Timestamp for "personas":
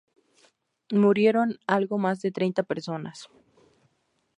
2.63-3.29